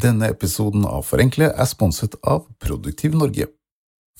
[0.00, 3.50] Denne episoden av Forenkle er sponset av Produktiv Norge.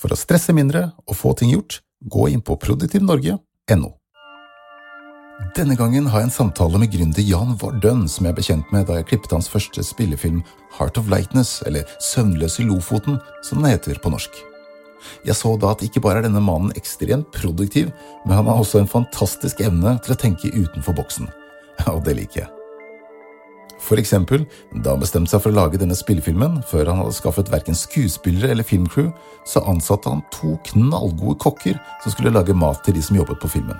[0.00, 3.90] For å stresse mindre og få ting gjort, gå inn på produktivnorge.no.
[5.56, 8.90] Denne gangen har jeg en samtale med gründer Jan Vardøn, som jeg ble kjent med
[8.90, 10.42] da jeg klippet hans første spillefilm
[10.76, 13.16] Heart of Lightness, eller Søvnløs i Lofoten,
[13.46, 14.36] som den heter på norsk.
[15.24, 17.88] Jeg så da at ikke bare er denne mannen ekstremt produktiv,
[18.26, 21.32] men han har også en fantastisk evne til å tenke utenfor boksen.
[21.88, 22.59] Og det liker jeg.
[23.80, 24.44] For eksempel,
[24.84, 28.52] da han bestemte seg for å lage denne spillefilmen, før han hadde skaffet verken skuespillere
[28.52, 29.08] eller filmcrew,
[29.48, 33.50] så ansatte han to knallgode kokker som skulle lage mat til de som jobbet på
[33.56, 33.78] filmen.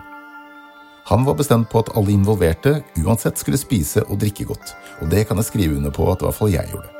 [1.10, 5.26] Han var bestemt på at alle involverte uansett skulle spise og drikke godt, og det
[5.28, 6.90] kan jeg skrive under på at i hvert fall jeg gjorde.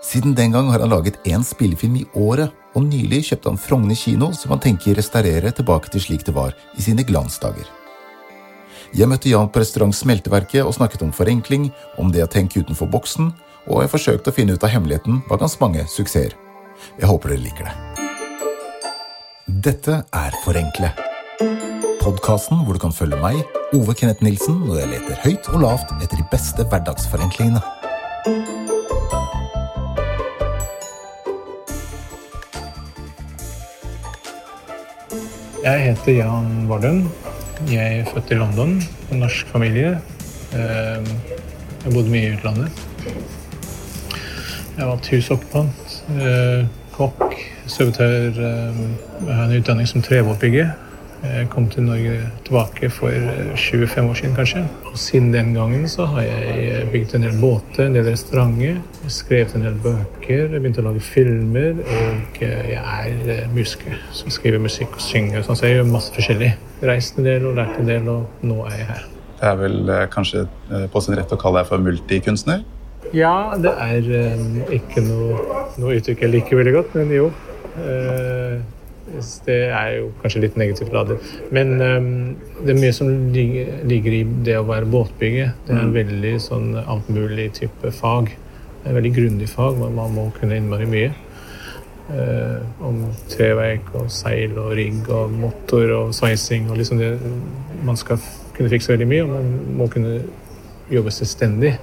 [0.00, 3.98] Siden den gang har han laget én spillefilm i året, og nylig kjøpte han Frogner
[3.98, 7.68] kino, som han tenker restaurere tilbake til slik det var i sine glansdager.
[8.90, 11.68] Jeg møtte Jan på restaurant Smelteverket og snakket om forenkling,
[12.02, 13.28] om det å tenke utenfor boksen,
[13.70, 16.34] og jeg forsøkte å finne ut av hemmeligheten bak hans mange suksesser.
[16.98, 17.74] Jeg håper dere liker det.
[19.46, 20.90] Dette er Forenkle.
[22.00, 23.38] Podkasten hvor du kan følge meg,
[23.76, 27.62] Ove Kenneth Nilsen, når jeg leter høyt og lavt etter de beste hverdagsforenklingene.
[35.60, 37.04] Jeg heter Jan Vardøen.
[37.68, 39.98] Jeg er født i London, en norsk familie.
[40.56, 42.84] Ehm, jeg har bodd mye i utlandet.
[44.76, 46.64] Jeg har vært husokkupant, eh,
[46.96, 47.34] kokk,
[47.66, 48.30] servitør.
[48.30, 48.94] ehm,
[49.26, 50.70] Jeg har en utdanning som trebåtbygger.
[51.22, 54.64] Jeg kom til Norge tilbake for eh, 25 år siden, kanskje.
[54.92, 59.54] Og siden den gangen så har jeg bygd en del båter, en del restauranter, skrevet
[59.54, 64.00] en del bøker, begynt å lage filmer, og eh, jeg er eh, musiker.
[64.12, 66.54] som skriver musikk og synger, sånn, så jeg gjør masse forskjellig.
[66.80, 69.06] Reist en del og lært en del, og nå er jeg her.
[69.40, 72.64] Det er vel eh, kanskje eh, på sin rett å kalle deg for multikunstner?
[73.16, 74.42] Ja, det er eh,
[74.76, 75.38] ikke noe,
[75.80, 77.30] noe uttrykk jeg liker veldig godt, men jo.
[77.80, 78.60] Eh,
[79.46, 81.16] det er jo kanskje litt negativt ladet.
[81.50, 85.50] Men det er mye som ligger, i det å være båtbygger.
[85.66, 88.30] Det er en veldig sånn altmulig type fag.
[88.30, 91.10] Det er en veldig grundig fag, men man må kunne innmari mye.
[92.10, 97.12] Eh, om treverk og seil og rigg og motor og sveising og liksom det
[97.86, 98.18] Man skal
[98.56, 100.18] kunne fikse veldig mye, og man må kunne
[100.90, 101.78] jobbe selvstendig.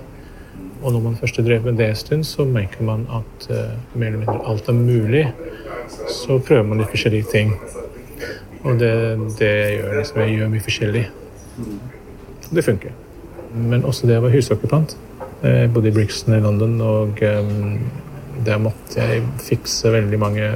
[0.83, 3.71] Og når man først har drevet med det en stund, så merker man at eh,
[3.93, 5.23] mer eller mindre alt er mulig.
[6.09, 7.55] Så prøver man litt forskjellige ting.
[8.63, 8.93] Og det,
[9.39, 11.05] det gjør liksom, jeg gjør mye forskjellig.
[12.51, 12.91] Det funker.
[13.55, 14.97] Men også det å være husokkupant.
[15.41, 17.79] Jeg bodde i Brixton i London, og um,
[18.45, 20.51] der måtte jeg fikse veldig mange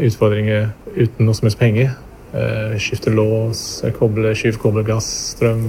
[0.00, 1.92] utfordringer uten noe som helst penger.
[2.34, 5.60] Eh, skifte lås, koble, skyve gass, strøm,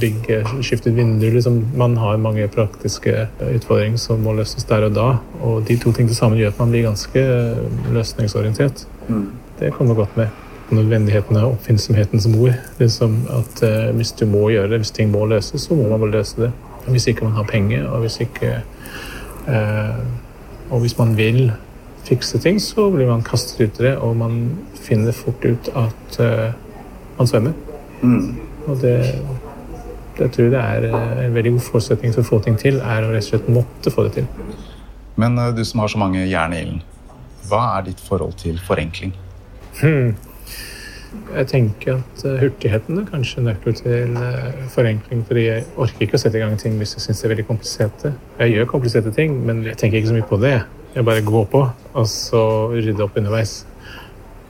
[0.00, 1.34] bygge, skifte vinduer.
[1.34, 1.58] Liksom.
[1.76, 5.08] Man har mange praktiske utfordringer som må løses der og da.
[5.42, 7.26] Og de to tingene sammen gjør at man blir ganske
[7.92, 8.86] løsningsorientert.
[9.60, 10.32] Det kommer godt med.
[10.70, 12.54] Nødvendigheten er oppfinnsomhetens mor.
[12.78, 16.00] Liksom at eh, Hvis du må gjøre det, hvis ting må løses, så må man
[16.00, 16.52] vel løse det.
[16.88, 18.64] Hvis ikke man har penger, og hvis ikke eh,
[19.46, 21.52] Og hvis man vil
[22.04, 24.40] fikse ting, så blir man kastet ut i det, og man
[24.84, 26.52] finner fort ut at eh,
[27.18, 27.54] man svømmer.
[28.66, 28.96] Og det,
[30.18, 32.80] det tror jeg det er eh, en veldig god forutsetning for å få ting til,
[32.80, 34.28] er å rett og slett måtte få det til.
[35.20, 36.82] Men eh, du som har så mange jern i ilden,
[37.48, 39.14] hva er ditt forhold til forenkling?
[39.80, 40.14] Hmm.
[41.34, 45.24] Jeg tenker at eh, hurtigheten er kanskje nøkkel til eh, forenkling.
[45.26, 47.46] fordi jeg orker ikke å sette i gang ting hvis jeg syns det er veldig
[47.50, 48.14] kompliserte.
[48.38, 50.56] Jeg gjør kompliserte ting, men jeg tenker ikke så mye på det.
[50.94, 51.62] Jeg bare går på,
[51.94, 53.64] og så rydder opp underveis.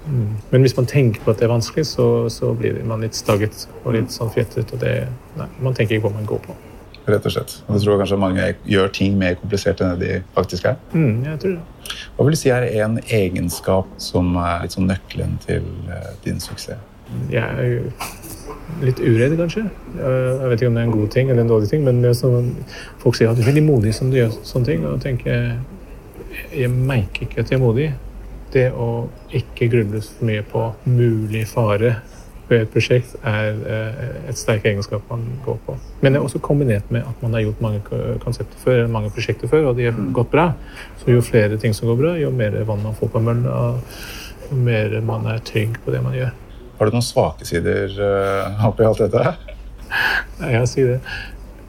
[0.04, 0.36] Mm.
[0.50, 3.66] Men hvis man tenker på at det er vanskelig, så, så blir man litt stagget
[3.84, 4.74] og litt sånn fjettet.
[4.76, 4.94] Og det,
[5.40, 6.56] nei, man tenker ikke på hva man går på.
[7.04, 7.58] Rett og slett.
[7.66, 10.78] Og du tror kanskje mange gjør ting mer komplisert enn det de faktisk er?
[10.94, 11.96] Mm, jeg tror det.
[12.16, 16.40] Hva vil du si er en egenskap som er litt sånn nøkkelen til eh, din
[16.40, 16.80] suksess?
[17.28, 17.82] Jeg er
[18.80, 19.66] litt uredd, kanskje.
[19.98, 22.14] Jeg vet ikke om det er en god ting eller en dårlig ting, men det
[22.18, 22.50] sånn,
[23.02, 24.88] folk sier at du er veldig modig som du gjør sånne ting.
[24.88, 25.60] Og tenker jeg,
[26.64, 27.92] jeg merker ikke at jeg er modig.
[28.54, 28.88] Det å
[29.34, 31.98] ikke gruble for mye på mulig fare
[32.48, 35.76] ved et prosjekt er eh, et sterk egenskap man går på.
[36.02, 37.80] Men det er også kombinert med at man har gjort mange
[38.24, 40.50] konsepter før, eller mange prosjekter før, og de har gått bra.
[41.00, 43.60] Så jo flere ting som går bra, jo mer vann man får på mølla,
[44.50, 46.34] jo mer man er trygg på det man gjør.
[46.78, 49.36] Har du noen svake sider uh, oppi alt dette?
[50.40, 51.00] Nei, jeg sier det.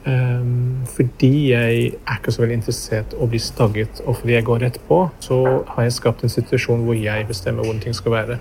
[0.06, 4.46] Um, fordi jeg er ikke så veldig interessert i å bli stagget, og fordi jeg
[4.46, 5.40] går rett på, så
[5.72, 8.38] har jeg skapt en situasjon hvor jeg bestemmer hvordan ting skal være.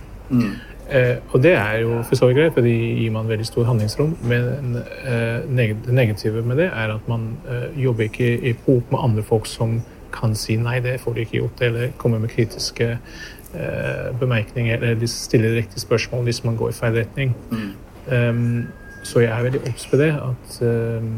[0.90, 3.66] Eh, og det er jo for så vidt greit, for det gir man veldig stor
[3.70, 4.18] handlingsrom.
[4.24, 9.00] Men eh, det negative med det er at man eh, jobber ikke i hop med
[9.02, 9.80] andre folk som
[10.16, 14.96] kan si nei, det får de ikke gjort, eller kommer med kritiske eh, bemerkninger, eller
[15.00, 17.36] de stiller riktige spørsmål hvis man går i feil retning.
[17.52, 17.72] Mm.
[18.06, 18.68] Um,
[19.04, 21.10] så jeg er veldig obs på det, at um,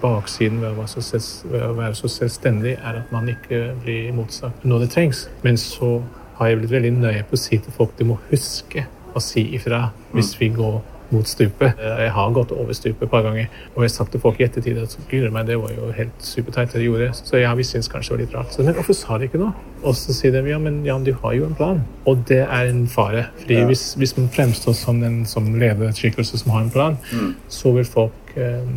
[0.00, 1.20] baksiden ved å, så,
[1.50, 5.26] ved å, være så selvstendig er at man ikke blir motsagt når det trengs.
[5.44, 5.98] Men så
[6.38, 8.86] har jeg blitt veldig nøye på å si til folk de må huske
[9.16, 11.78] å si ifra hvis vi går mot stupet.
[11.78, 14.46] Jeg har gått over stupet et par ganger, og jeg har sagt til folk i
[14.46, 14.96] ettertid at
[15.32, 17.10] meg, det var jo helt superteit det de gjorde.
[17.14, 18.54] Så ja, vi syns kanskje det var litt rart.
[18.54, 19.52] Så, men hvorfor sa de ikke noe?
[19.84, 21.82] Og så sier de ja, men Jan, du har jo en plan.
[22.10, 23.28] Og det er en fare.
[23.42, 23.66] Fordi ja.
[23.70, 27.34] hvis, hvis, man fremstår som en som lederskikkelse som har en plan, mm.
[27.48, 28.72] så vil folk eh,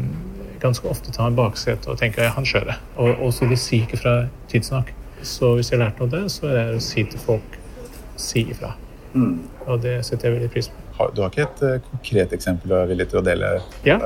[0.62, 2.78] ganske ofte ta en baksete og tenke ja, han kjører.
[2.98, 4.16] Og, og så de sier ikke fra
[4.52, 4.94] tidsnok.
[5.26, 7.58] Så hvis jeg har lært noe av det, så er det å si til folk
[8.20, 8.76] si ifra.
[9.14, 9.40] Mm.
[9.66, 11.10] Og det setter jeg veldig pris på.
[11.16, 13.56] Du har ikke et uh, konkret eksempel du er villig til å dele?
[13.88, 13.98] Ja.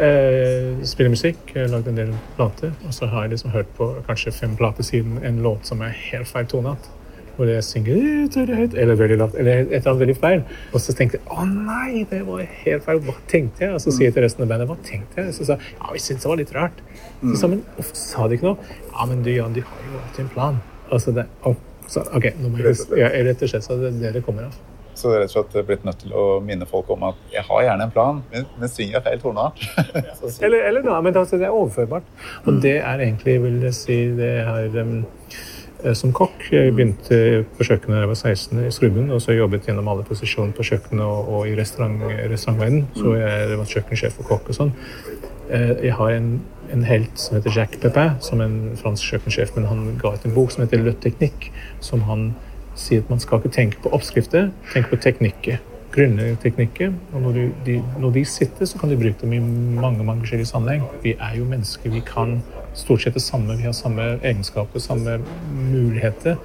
[0.00, 2.72] Uh, spiller musikk, lagd en del plater.
[2.86, 5.96] Og så har jeg liksom hørt på kanskje fem plater siden en låt som er
[5.96, 6.88] helt feil tonet
[7.36, 10.42] Hvor jeg synger eller veldig lavt, eller et eller annet veldig feil.
[10.72, 13.00] Og så tenkte jeg å nei, det var helt feil.
[13.06, 13.74] Hva tenkte jeg?
[13.76, 15.36] Og så sier jeg til resten av bandet hva tenkte jeg?
[15.36, 16.84] Så sa ja, vi syntes det var litt rart.
[17.22, 18.76] Så sa men hvorfor sa de ikke noe?
[18.92, 20.60] Ja, men du Jan, de har jo alltid en plan.
[20.90, 21.56] Altså det, oh,
[21.90, 24.58] så, ok, nå må jeg, rett og slett så det det kommer av.
[24.94, 27.42] Så det er rett og slett blitt nødt til å minne folk om at jeg
[27.46, 29.62] har gjerne en plan, men, men svinger jeg feil toneart?
[30.44, 32.10] eller, eller noe, men altså, det er overførbart.
[32.44, 32.60] Og mm.
[32.66, 35.00] det er egentlig, vil jeg si, det er um,
[35.96, 36.44] som kokk.
[36.52, 37.20] Jeg begynte
[37.56, 40.66] på kjøkkenet da jeg var 16 i Skrubben, og så jobbet gjennom alle posisjoner på
[40.70, 42.02] kjøkkenet og, og i restaurant,
[42.34, 42.90] restaurantverdenen.
[42.98, 44.74] Så jeg var kjøkkensjef og kokk og sånn.
[45.50, 46.34] Eh, jeg har en,
[46.72, 50.24] en, helt som heter Jacques Pepin, som er en fransk kjøkkensjef, men han ga ut
[50.26, 51.50] en bok som heter Le Technique,
[51.80, 52.30] som han
[52.78, 55.60] sier at man skal ikke tenke på oppskrifter, tenke på teknikker.
[55.90, 56.92] Grunneteknikker.
[57.12, 60.22] Og når, du, de, når de sitter, så kan du bruke dem i mange mange
[60.22, 60.84] forskjellige sammenheng.
[61.02, 61.90] Vi er jo mennesker.
[61.90, 62.38] Vi kan
[62.78, 63.56] stort sett det samme.
[63.58, 65.18] Vi har samme egenskaper, samme
[65.50, 66.36] muligheter.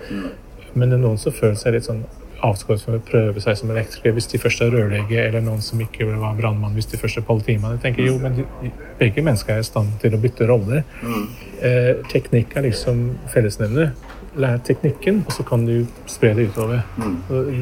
[0.74, 2.02] Men det er noen som føler seg litt sånn
[2.44, 5.82] avskåret fra å prøve seg som elektriker hvis de først er rørlegger, eller noen som
[5.82, 7.78] ikke vil være brannmann hvis de først er politimann.
[7.78, 10.86] Jeg tenker jo, men de, Begge mennesker er i stand til å bytte roller.
[11.04, 11.24] Mm.
[11.68, 13.02] Eh, teknikk er liksom
[13.34, 13.92] fellesnevner.
[14.40, 16.82] Lær teknikken, og så kan du spre det utover.
[17.00, 17.18] Mm.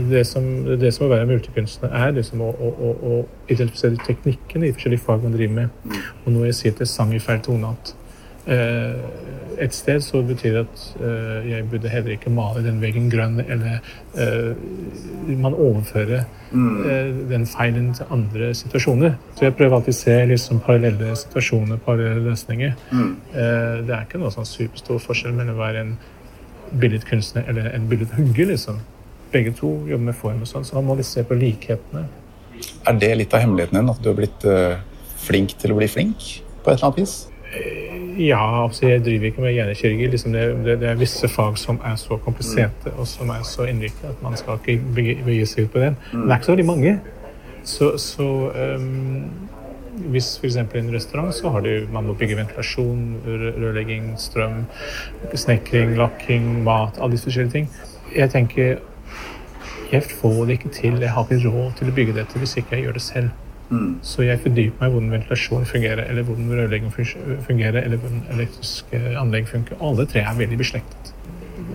[0.09, 0.47] Det, som,
[0.81, 5.25] det som å være multikunstner er liksom å, å, å, identifisere teknikken i forskjellige fag
[5.25, 5.83] man driver med.
[5.85, 5.99] Mm.
[6.23, 7.93] Og når jeg sier til sang i feil toneart
[8.45, 13.39] et sted så betyr det at eh, jeg burde heller ikke male den veggen grønn,
[13.39, 13.79] eller
[14.19, 17.27] eh, man overfører mm.
[17.29, 19.15] den feilen til andre situasjoner.
[19.35, 22.73] Så jeg prøver alltid å se liksom parallelle situasjoner, parallelle løsninger.
[22.91, 23.13] Mm.
[23.33, 25.93] Det er ikke noe sånn superstor forskjell mellom å være en
[26.81, 28.81] billedkunstner eller en billedhugger, liksom.
[29.33, 32.05] Begge to jobber med form og sånn, så man må se på likhetene.
[32.87, 34.47] Er det litt av hemmeligheten din, at du har blitt
[35.23, 37.15] flink til å bli flink på et eller annet vis?
[38.17, 40.07] Ja, altså jeg driver ikke med hjernekirurgi.
[40.07, 43.65] Liksom det, det, det, er visse fag som er så kompliserte og som er så
[43.69, 44.81] innviklet at man skal ikke
[45.25, 45.97] begi seg ut på den.
[46.11, 46.93] Men det er ikke så veldig mange.
[47.63, 48.29] Så, så
[48.75, 49.31] um,
[50.11, 50.55] hvis f.eks.
[50.55, 54.65] i en restaurant så har du, man må bygge ventilasjon, rørlegging, strøm,
[55.33, 57.69] snekring, lakking, mat, alle disse forskjellige ting.
[58.15, 58.75] Jeg tenker
[59.93, 62.75] jeg får det ikke til, jeg har ikke råd til å bygge dette hvis ikke
[62.75, 63.29] jeg gjør det selv.
[63.73, 63.89] Mm.
[64.05, 69.01] Så jeg fordyper meg i hvordan ventilasjon fungerer, eller hvordan rørlegging fungerer, eller hvordan elektriske
[69.19, 69.79] anlegg funker.
[69.81, 71.13] Alle tre er veldig beslektet.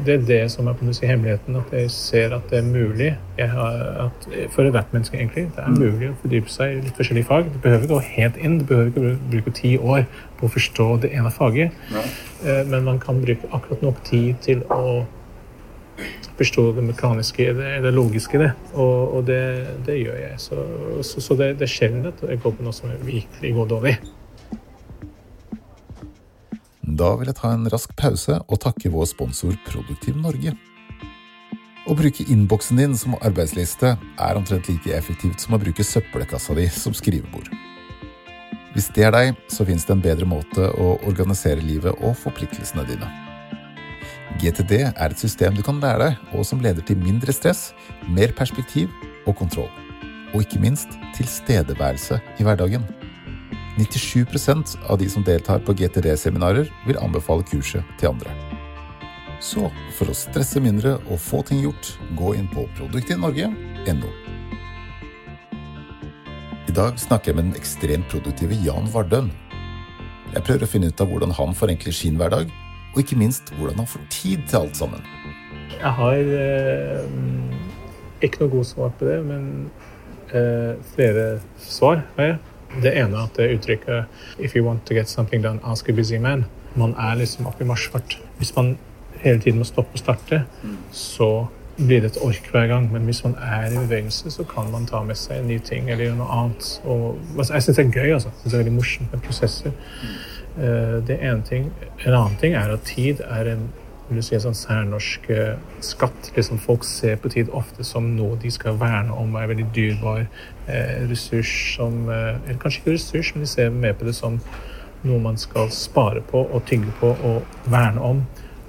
[0.07, 3.11] Det er det som er på si, hemmeligheten, at jeg ser at det er mulig
[3.39, 5.49] har, at, for ethvert menneske, egentlig.
[5.57, 5.79] Det er mm.
[5.79, 7.51] mulig å fordype seg i litt forskjellige fag.
[7.53, 10.07] Du behøver ikke gå helt inn, du behøver ikke bruke ti år
[10.39, 11.77] på å forstå det ene faget.
[11.93, 12.05] Ja.
[12.45, 15.05] Eh, men man kan bruke akkurat nok tid til å
[16.39, 18.53] forstå det mekaniske det, det logiske i det.
[18.75, 19.43] Og, og det,
[19.87, 20.39] det, gjør jeg.
[20.43, 20.63] Så,
[21.03, 23.97] så, så det, det, er sjelden at jeg går på noe som virkelig går dårlig.
[26.99, 30.55] Da vil jeg ta en rask pause og takke vår sponsor Produktiv Norge.
[31.89, 36.67] Å bruke innboksen din som arbeidsliste er omtrent like effektivt som å bruke søppelkassa di
[36.73, 37.49] som skrivebord.
[38.75, 42.85] Hvis det er deg, så fins det en bedre måte å organisere livet og forpliktelsene
[42.91, 43.28] dine.
[44.37, 47.73] GTD er et system du kan lære deg, og som leder til mindre stress,
[48.13, 48.93] mer perspektiv
[49.27, 49.71] og kontroll.
[50.35, 52.85] Og ikke minst tilstedeværelse i hverdagen.
[53.79, 58.35] 97% av de som deltar på GTD-seminarer, vil anbefale kurset til andre.
[59.41, 64.15] Så for å stresse mindre og få ting gjort, gå inn på produktivnorge.no.
[66.69, 69.31] I dag snakker jeg med den ekstremt produktive Jan Vardøen.
[70.35, 72.51] Jeg prøver å finne ut av hvordan han forenkler sin hverdag,
[72.93, 75.05] og ikke minst hvordan han får tid til alt sammen.
[75.79, 77.05] Jeg har eh,
[78.23, 79.71] ikke noe godt svar på det, men
[80.33, 81.27] eh, flere
[81.63, 82.39] svar har jeg.
[82.83, 84.05] Det ene er at det uttrykket
[84.39, 86.45] 'if you want to get something done, ask a busy man'.
[86.75, 88.19] Man er liksom oppe i marsjfart.
[88.37, 88.79] Hvis man
[89.13, 90.45] hele tiden må stoppe og starte,
[90.93, 92.93] så blir det et ork hver gang.
[92.93, 95.91] Men hvis man er i bevegelse, så kan man ta med seg en ny ting
[95.91, 96.81] eller noe annet.
[96.85, 98.13] Og, altså, jeg syns det er gøy.
[98.13, 98.29] altså.
[98.45, 99.71] Det er veldig morsomt med prosesser.
[100.59, 101.71] Eh, det ene ting.
[102.07, 103.69] En annen ting er at tid er en
[104.09, 106.31] vil du si, en sånn særnorsk eh, skatt.
[106.35, 110.23] Liksom folk ser på tid ofte som noe de skal verne om er veldig dyrbar
[110.25, 114.41] eh, ressurs som Eller kanskje ikke ressurs, men de ser mer på det som
[115.05, 118.25] noe man skal spare på og tygge på og verne om.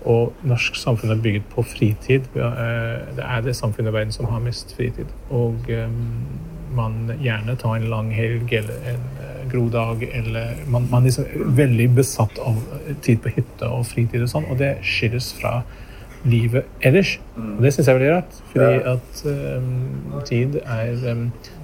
[0.06, 2.28] Og norsk samfunn er bygget på fritid.
[2.36, 5.10] Det er det samfunnet i verden som har mest fritid.
[5.32, 5.72] Og
[6.80, 11.54] man gjerne tar en lang helg eller en eh, grodag eller Man, man er liksom
[11.58, 12.58] veldig besatt av
[13.06, 15.60] tid på hytte og fritid og sånn, og det skilles fra
[16.28, 17.14] livet ellers.
[17.38, 19.68] Og det syns jeg er veldig rart, fordi at um,
[20.28, 21.22] tid er um,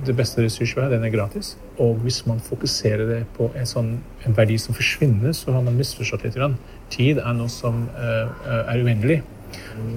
[0.07, 0.93] det beste ressurs vi har.
[0.93, 1.57] Den er gratis.
[1.75, 3.89] Og hvis man fokuserer det på en sånn
[4.23, 6.37] en verdi som forsvinner, så har man misforstått litt.
[6.39, 6.55] Grann.
[6.93, 8.31] Tid er noe som uh,
[8.63, 9.19] er uendelig.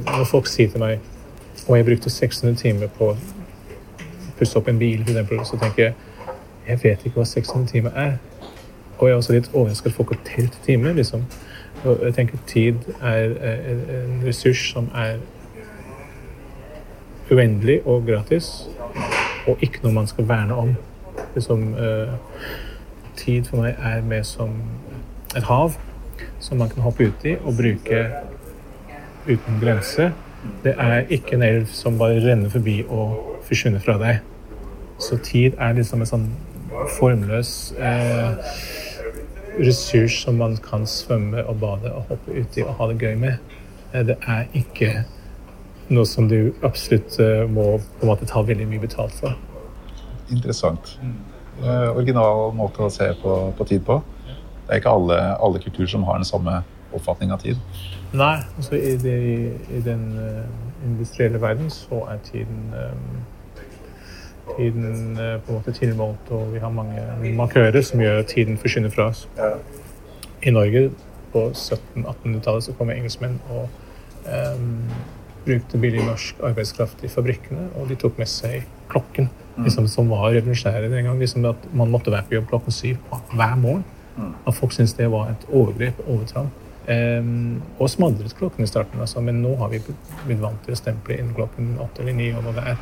[0.08, 0.98] Når folk sier til meg
[1.68, 3.12] og jeg brukte 600 timer på
[4.38, 5.94] pusse opp en bil, eksempel, så tenker jeg
[6.68, 8.16] jeg vet ikke hva 600 timer er.
[8.98, 10.92] Og jeg er også litt overrasket at folk har telt timer.
[10.92, 11.24] liksom.
[11.84, 13.32] Og jeg tenker tid er
[13.72, 15.16] en ressurs som er
[17.30, 18.68] uendelig og gratis,
[19.46, 20.76] og ikke noe man skal verne om.
[21.34, 22.12] Liksom, eh,
[23.16, 24.62] tid for meg er mer som
[25.36, 25.76] et hav
[26.40, 28.06] som man kan hoppe uti og bruke
[29.28, 30.12] uten grense.
[30.64, 34.20] Det er ikke en elv som bare renner forbi og forsvinner fra deg.
[35.02, 36.26] Så tid er liksom en sånn
[36.98, 38.56] formløs eh,
[39.58, 43.38] ressurs som man kan svømme og bade og hoppe uti og ha det gøy med.
[43.92, 44.92] Eh, Det er ikke
[45.88, 49.36] noe som du absolutt eh, må på en måte ta veldig mye betalt for.
[50.30, 50.98] Interessant.
[51.62, 54.02] Eh, original måte å se på, på tid på.
[54.66, 56.60] Det er ikke alle, alle kulturer som har den samme
[56.92, 57.56] oppfatning av tid.
[58.12, 59.16] Nei, altså i, det,
[59.72, 60.44] i den eh,
[60.84, 62.92] industrielle verden så er tiden eh,
[64.56, 68.58] Tiden eh, på en måte tilmålt, og vi har mange markører som gjør at tiden
[68.58, 69.26] forsvinner fra oss.
[70.42, 70.88] I Norge
[71.32, 73.68] på 1700-1800-tallet så kom engelskmenn og
[74.24, 74.88] um,
[75.44, 79.28] brukte billig norsk arbeidskraft i fabrikkene, og de tok med seg klokken,
[79.64, 81.18] liksom, som var revolusjonære den gang.
[81.20, 82.96] Liksom, at man måtte være på jobb klokken syv
[83.32, 83.84] hver morgen.
[84.46, 86.50] At folk syntes det var et overgrep, overtramp.
[86.88, 90.78] Um, og smadret klokken i starten, altså, men nå har vi blitt vant til å
[90.78, 92.30] stemple inn klokken åtte eller ni.
[92.32, 92.78] og hva det er.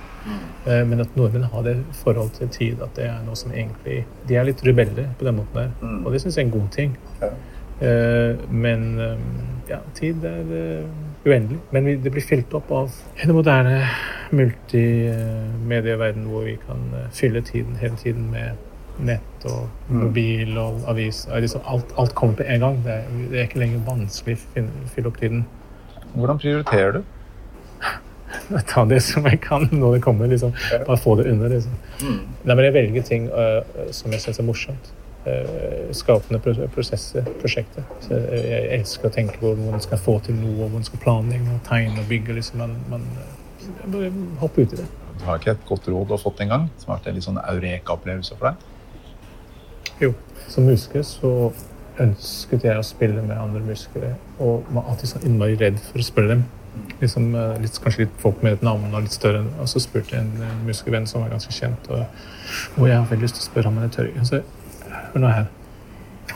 [0.66, 4.04] Eh, men at nordmenn har det forhold til tid, at det er noe som egentlig
[4.26, 6.70] De er litt rebeller på den måten der, og det syns jeg er en god
[6.74, 6.96] ting.
[7.80, 9.18] Eh, men um,
[9.68, 10.84] ja, tid er uh,
[11.26, 11.58] uendelig.
[11.70, 13.82] Men vi, det blir fylt opp av en moderne
[14.30, 18.56] multimedieverden hvor vi kan fylle tiden hele tiden med
[18.98, 21.24] nett og mobil og avis.
[21.32, 22.78] Liksom alt, alt kommer på en gang.
[22.84, 25.44] Det er, det er ikke lenger vanskelig å fylle opp tiden.
[26.16, 27.02] Hvordan prioriterer du?
[28.72, 30.26] Ta det som jeg kan når det kommer.
[30.32, 30.54] liksom.
[30.86, 31.48] Bare få det unna.
[31.52, 31.72] liksom.
[32.02, 33.62] Nei, men Jeg velger ting uh,
[33.94, 34.92] som jeg syns er morsomt.
[35.26, 37.82] Uh, skapende pro- prosesser, prosjekter.
[38.04, 40.86] Så jeg, jeg elsker å tenke på hvordan man skal få til noe, hvordan man
[40.86, 42.36] skal planlegge og tegne og bygge.
[42.38, 42.62] liksom.
[42.62, 43.08] Man, man
[43.90, 44.12] bare
[44.42, 44.86] hopper ut i det.
[45.16, 47.16] Du har ikke et godt råd du har fått en gang, som har vært en
[47.16, 48.72] litt sånn eureka-opplevelse for deg?
[50.00, 50.12] Jo.
[50.48, 51.32] Som musiker så
[52.02, 56.06] ønsket jeg å spille med andre musikere, og var alltid så innmari redd for å
[56.06, 56.44] spørre dem.
[57.00, 59.44] Liksom, eh, litt, kanskje litt folk med et navn og litt større.
[59.60, 62.04] Og så spurte jeg en, en musikervenn som var ganske kjent, og,
[62.76, 64.26] og jeg har veldig lyst til å spørre ham, men jeg tør ikke.
[64.28, 64.42] Så
[65.14, 65.48] hør nå her.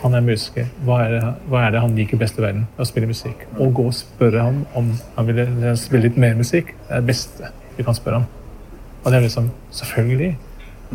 [0.01, 0.69] Han er musiker.
[0.87, 2.63] Hva er, det, hva er det han liker best i verden?
[2.79, 3.43] Å spille musikk.
[3.59, 6.73] Og gå og spørre ham om han ville spille litt mer musikk.
[6.87, 8.29] Det er det beste vi kan spørre ham.
[9.03, 10.37] Og det er liksom Selvfølgelig.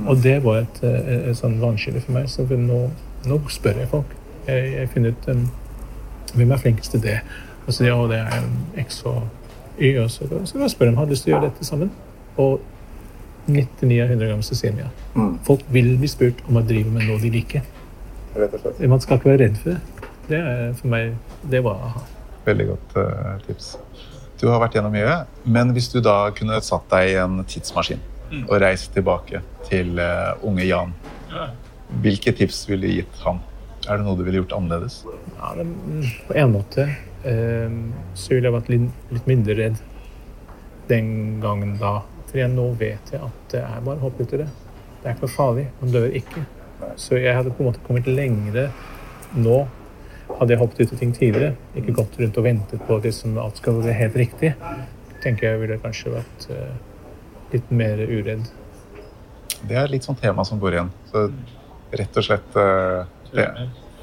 [0.04, 2.28] Og det var et, et, et sånn vannskille for meg.
[2.30, 2.80] Så nå,
[3.26, 4.12] nå spør jeg folk.
[4.46, 5.44] Jeg, jeg finner ut um,
[6.36, 7.18] hvem er flinkest til det.
[7.64, 9.22] Og så sier jeg, det er um, X og
[9.80, 9.94] Y.
[10.02, 11.92] Og så, så jeg spørre om de har lyst til å gjøre dette sammen.
[12.36, 12.60] Og
[13.46, 14.90] 99 av 100 ganger så sier de ja.
[15.46, 17.64] Folk vil bli spurt om å drive med noe de liker.
[18.36, 20.02] Man skal ikke være redd for det.
[20.26, 21.12] Det er for meg
[21.46, 22.00] Det var aha.
[22.44, 23.76] Veldig godt uh, tips.
[24.36, 25.14] Du har vært gjennom mye,
[25.48, 28.02] men hvis du da kunne satt deg i en tidsmaskin
[28.46, 30.94] og reist tilbake til uh, unge Jan,
[32.02, 33.38] hvilke tips ville du gitt han?
[33.86, 35.02] Er det noe du ville gjort annerledes?
[35.36, 36.88] Ja, det, mm, på en måte
[37.22, 37.76] eh,
[38.18, 39.78] så ville jeg vært litt, litt mindre redd
[40.90, 42.00] den gangen da.
[42.26, 44.48] For jeg, nå vet jeg at det er bare å hoppe ut i det.
[45.02, 45.66] Det er ikke noe farlig.
[45.78, 46.42] Man dør ikke.
[46.98, 48.68] Så jeg hadde på en måte kommet lengre
[49.38, 49.60] nå.
[50.26, 53.38] Hadde jeg hoppet ut i ting tidligere, ikke gått rundt og ventet på at liksom
[53.38, 54.50] alt skal være helt riktig,
[55.22, 56.72] tenker jeg ville kanskje vært eh,
[57.52, 58.46] litt mer uredd.
[59.66, 60.90] Det er litt sånn tema som går igjen.
[61.10, 61.26] Så
[61.96, 63.46] rett og slett uh, det,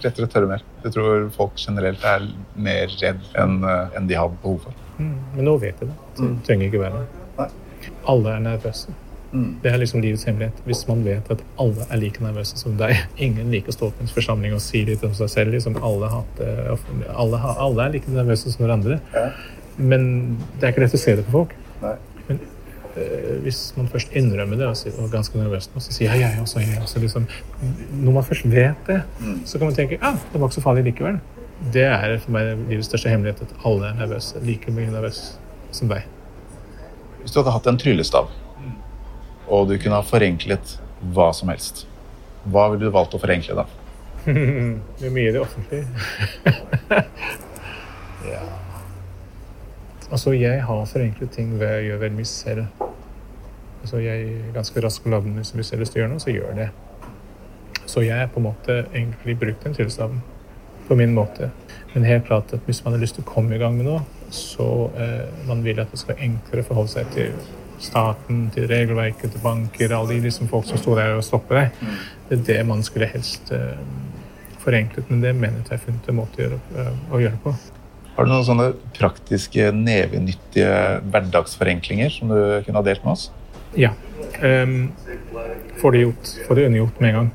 [0.03, 0.63] Rett og slett tørre mer.
[0.83, 2.25] Jeg tror folk generelt er
[2.59, 4.73] mer redd enn uh, enn de har behov for.
[4.97, 5.95] Mm, men nå vet jeg det.
[6.17, 6.33] Det Mm.
[6.47, 7.47] trenger ikke være det.
[8.07, 8.91] Alle er nervøse.
[9.33, 9.47] Mm.
[9.63, 10.59] Det er liksom livets hemmelighet.
[10.67, 12.93] Hvis man vet at alle er like nervøse som deg.
[13.25, 15.55] Ingen liker å stå på en forsamling og si litt om seg selv.
[15.55, 16.77] Liksom alle, hater,
[17.15, 18.99] alle, alle er like nervøse som hverandre.
[19.15, 19.29] Ja.
[19.77, 21.55] Men det er ikke lett å se det på folk.
[21.81, 21.95] Nei.
[22.93, 26.11] Eh, hvis man først innrømmer det og, sier, og er ganske nervøs, nå, så sier
[26.13, 27.23] jeg jeg også, jeg også liksom,
[28.03, 29.39] Når man først vet det, Mm.
[29.45, 31.17] så kan man tenke ja, det var ikke så farlig likevel.
[31.73, 34.37] Det er for meg livets største hemmelighet at alle er nervøse.
[34.45, 35.37] Like mye nervøse
[35.71, 36.03] som deg.
[37.21, 38.29] Hvis du hadde hatt en tryllestav,
[39.47, 40.77] og du kunne ha forenklet
[41.13, 41.85] hva som helst,
[42.45, 43.65] hva ville du valgt å forenkle da?
[44.25, 45.87] Det er mye i det offentlige.
[48.33, 48.43] ja.
[50.11, 52.65] Altså, jeg har forenklet ting ved å gjøre veldig mye selv.
[53.83, 56.23] Altså, jeg er ganske rask på labben hvis jeg har lyst til å gjøre noe,
[56.23, 56.69] så gjør det.
[57.85, 60.21] Så jeg har på en måte egentlig brukt den tilstand
[60.87, 61.51] på min måte.
[61.93, 64.01] Men helt klart at hvis man har lyst til å komme i gang med noe,
[64.33, 67.35] så eh, man vil at det skal være enklere å forholde seg til
[67.83, 71.85] staten, til regelverket, til banker, alle de liksom folk som står der og stopper deg.
[72.29, 73.77] Det er det man skulle helst eh,
[74.63, 77.23] forenklet, men det mener jeg at jeg har funnet en måte å gjøre, eh, å
[77.25, 77.55] gjøre på.
[78.13, 80.73] Har du noen sånne praktiske, nevenyttige
[81.11, 83.31] hverdagsforenklinger som du kunne ha delt med oss?
[83.79, 83.93] Ja.
[84.41, 84.91] Um,
[85.81, 86.33] får det gjort.
[86.47, 87.31] Får det unnagjort med en gang.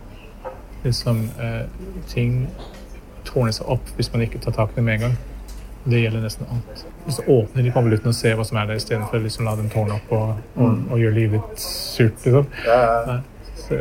[0.85, 1.65] Liksom, uh,
[2.11, 2.49] ting
[3.29, 5.19] tårner seg opp hvis man ikke tar tak i det med en gang.
[5.89, 6.85] Det gjelder nesten alt.
[7.05, 9.55] Hvis du åpner de konvoluttene og ser hva som er der, istedenfor å liksom la
[9.57, 12.27] dem tårne opp og, og, og gjøre livet litt surt.
[12.27, 12.49] Liksom.
[12.67, 13.21] Ja.
[13.63, 13.79] så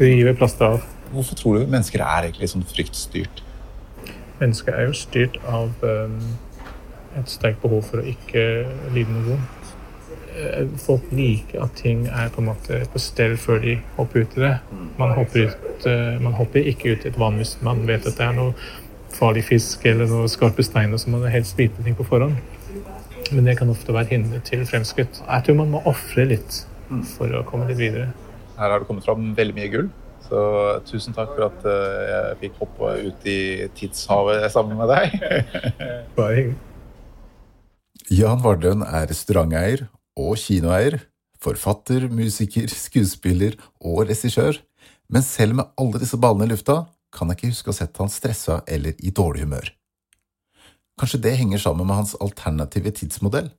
[0.00, 0.90] rive plasteret av.
[1.12, 3.42] Hvorfor tror du mennesker er egentlig sånn fryktstyrt?
[4.40, 6.18] Mennesker er jo styrt av um,
[7.20, 8.44] et sterkt behov for å ikke
[8.94, 9.61] lide noe vondt.
[10.32, 14.36] Eh, Folk liker at ting er på en måte på stell før de hopper ut
[14.38, 14.52] i det.
[14.98, 18.16] Man hopper, ut, eh, man hopper ikke ut i et vann hvis man vet at
[18.16, 18.54] det er noe
[19.12, 22.38] farlig fisk eller noe skarpe steiner som man helst vite ting på forhånd.
[23.32, 25.20] Men det kan ofte være hinder til fremskritt.
[25.26, 26.62] Jeg tror man må ofre litt
[27.14, 28.10] for å komme litt videre.
[28.58, 29.88] Her har det kommet fram veldig mye gull.
[30.22, 30.40] Så
[30.88, 33.38] tusen takk for at eh, jeg fikk hoppe ut i
[33.76, 35.16] tidshavet sammen med deg.
[36.16, 36.60] Bare hyggelig.
[38.12, 39.86] Jan Vardøen er restauranteier
[40.18, 40.98] og kinoeier,
[41.42, 44.60] forfatter, musiker, skuespiller og regissør,
[45.12, 47.98] men selv med alle disse ballene i lufta kan jeg ikke huske å ha sett
[48.00, 49.72] han stressa eller i dårlig humør.
[51.00, 53.50] Kanskje det henger sammen med hans alternative tidsmodell?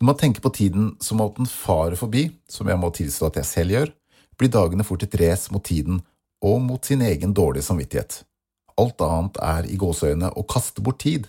[0.00, 3.38] Når man tenker på tiden som at den farer forbi, som jeg må tilstå at
[3.40, 3.92] jeg selv gjør,
[4.40, 6.02] blir dagene fort et race mot tiden
[6.44, 8.22] og mot sin egen dårlige samvittighet.
[8.80, 11.28] Alt annet er i gåseøyne å kaste bort tid.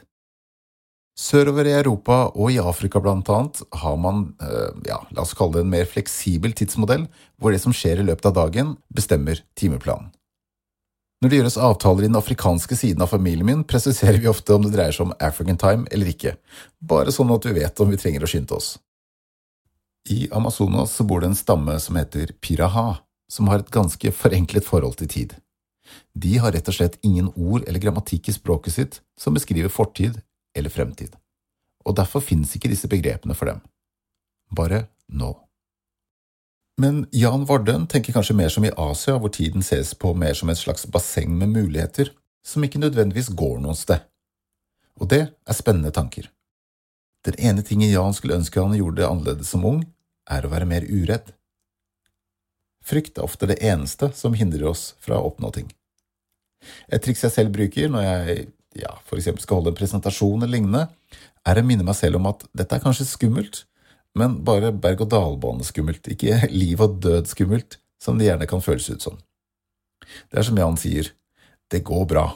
[1.14, 5.60] Sørover i Europa og i Afrika blant annet har man, eh, ja, la oss kalle
[5.60, 7.06] det en mer fleksibel tidsmodell,
[7.38, 10.10] hvor det som skjer i løpet av dagen, bestemmer timeplanen.
[11.22, 14.66] Når det gjøres avtaler i den afrikanske siden av familien min, presiserer vi ofte om
[14.66, 16.36] det dreier seg om African time eller ikke,
[16.82, 18.74] bare sånn at vi vet om vi trenger å skynde oss.
[20.10, 22.98] I Amazonas bor det en stamme som heter piraha,
[23.32, 25.38] som har et ganske forenklet forhold til tid.
[26.12, 30.20] De har rett og slett ingen ord eller grammatikk i språket sitt som beskriver fortid
[30.56, 31.16] eller fremtid,
[31.86, 33.64] og derfor finnes ikke disse begrepene for dem.
[34.54, 35.34] Bare nå.
[36.82, 40.50] Men Jan Vardøen tenker kanskje mer som i Asia, hvor tiden ses på mer som
[40.50, 42.10] et slags basseng med muligheter,
[42.46, 44.02] som ikke nødvendigvis går noe sted.
[44.98, 46.30] Og det er spennende tanker.
[47.24, 49.84] Den ene tingen Jan skulle ønske han gjorde annerledes som ung,
[50.30, 51.32] er å være mer uredd.
[52.84, 55.70] Frykt er ofte det eneste som hindrer oss fra å oppnå ting.
[56.92, 58.48] Et triks jeg selv bruker når jeg
[58.80, 60.88] ja, eksempel skal holde en presentasjon eller lignende,
[61.46, 63.64] er å minne meg selv om at dette er kanskje skummelt,
[64.18, 69.20] men bare berg-og-dal-bane-skummelt, ikke liv og død-skummelt, som det gjerne kan føles ut som.
[70.30, 71.14] Det er som Jan sier,
[71.72, 72.28] det går bra.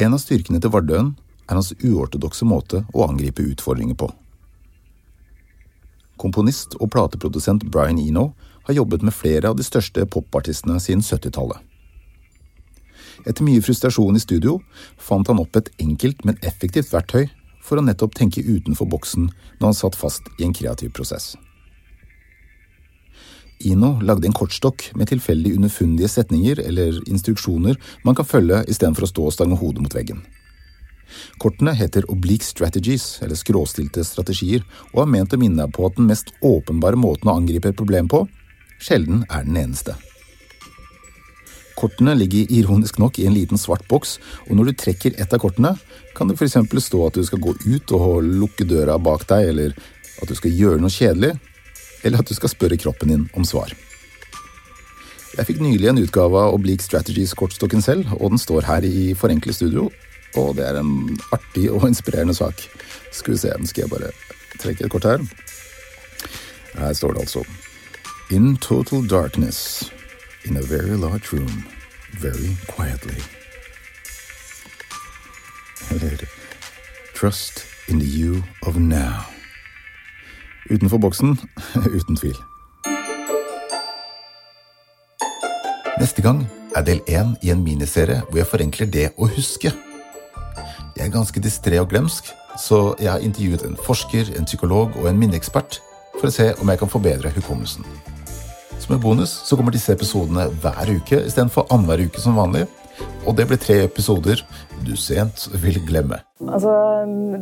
[0.00, 1.12] En av styrkene til Vardøen
[1.44, 4.08] er hans uortodokse måte å angripe utfordringer på.
[6.20, 8.32] Komponist og plateprodusent Brian Eno
[8.64, 11.58] har jobbet med flere av de største popartistene siden 70-tallet.
[13.24, 14.58] Etter mye frustrasjon i studio
[15.00, 17.26] fant han opp et enkelt, men effektivt verktøy
[17.64, 21.32] for å nettopp tenke utenfor boksen når han satt fast i en kreativ prosess.
[23.64, 29.12] Ino lagde en kortstokk med tilfeldig underfundige setninger eller instruksjoner man kan følge istedenfor å
[29.12, 30.20] stå og stange hodet mot veggen.
[31.38, 35.96] Kortene heter oblique strategies, eller skråstilte strategier, og er ment å minne deg på at
[35.98, 38.24] den mest åpenbare måten å angripe et problem på,
[38.82, 39.94] sjelden er den eneste.
[41.84, 44.16] Kortene ligger ironisk nok i en liten svart boks,
[44.48, 45.74] og når du trekker ett av kortene,
[46.16, 46.56] kan det f.eks.
[46.86, 49.74] stå at du skal gå ut og lukke døra bak deg, eller
[50.22, 51.34] at du skal gjøre noe kjedelig,
[52.04, 53.74] eller at du skal spørre kroppen din om svar.
[55.34, 59.58] Jeg fikk nylig en utgave av Oblique Strategies-kortstokken selv, og den står her i forenklet
[59.58, 59.90] studio.
[60.38, 62.64] Og det er en artig og inspirerende sak.
[63.12, 64.12] Skal vi se, nå skal jeg bare
[64.62, 65.26] trekke et kort her.
[66.78, 67.44] Her står det altså
[68.32, 69.90] In total darkness,
[70.46, 71.66] in a very large room,
[72.20, 73.20] very quietly.
[75.90, 76.28] Eller
[77.14, 79.24] Trust in the you of now.
[80.70, 81.38] Utenfor boksen,
[81.96, 82.36] uten tvil.
[86.00, 86.46] Neste gang
[86.76, 89.72] er del én i en miniserie hvor jeg forenkler det å huske.
[90.96, 95.08] Jeg er ganske distré og glemsk, så jeg har intervjuet en forsker, en psykolog og
[95.08, 95.80] en minneekspert
[96.18, 97.86] for å se om jeg kan forbedre hukommelsen.
[98.78, 102.66] Som en bonus så kommer disse episodene hver uke istedenfor annenhver uke som vanlig.
[103.24, 104.42] Og det blir tre episoder
[104.84, 106.18] du sent vil glemme.
[106.44, 106.72] Altså,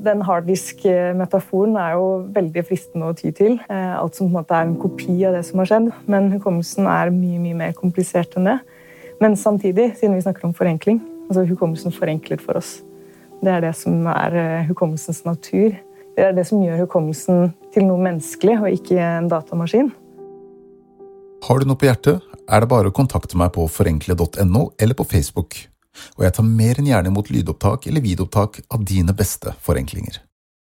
[0.04, 3.58] den harddisk-metaforen er jo veldig fristende å ty til.
[3.66, 5.90] Eh, alt som på en måte er en kopi av det som har skjedd.
[6.06, 8.58] Men hukommelsen er mye mye mer komplisert enn det.
[9.22, 12.80] Men samtidig, siden vi snakker om forenkling, altså hukommelsen forenkler for oss.
[13.42, 15.74] Det er det som er eh, hukommelsens natur.
[16.16, 19.90] Det er det som gjør hukommelsen til noe menneskelig, og ikke en datamaskin.
[21.42, 25.06] Har du noe på hjertet, er det bare å kontakte meg på forenkle.no eller på
[25.10, 25.56] Facebook,
[26.14, 30.20] og jeg tar mer enn gjerne imot lydopptak eller videoopptak av dine beste forenklinger.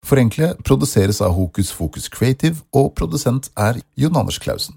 [0.05, 4.73] Forenkle produseres av Hokus Fokus Creative, og produsent er Jon Anders Klausen.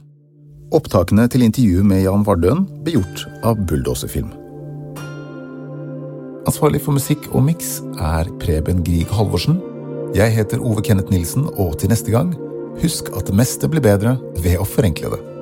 [0.76, 4.28] Opptakene til intervjuet med Jan Vardøen ble gjort av Bulldoserfilm.
[6.48, 9.56] Ansvarlig for musikk og miks er Preben Grieg Halvorsen.
[10.16, 12.36] Jeg heter Ove Kenneth Nilsen, og til neste gang,
[12.84, 15.37] husk at det meste blir bedre ved å forenkle det.